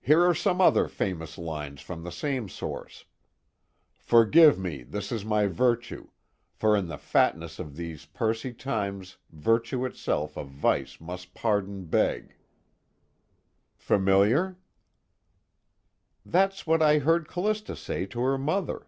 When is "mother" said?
18.38-18.86